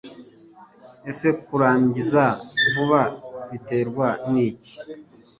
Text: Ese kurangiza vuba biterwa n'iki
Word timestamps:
Ese 1.09 1.27
kurangiza 1.45 2.23
vuba 2.71 3.01
biterwa 3.51 4.07
n'iki 4.31 4.73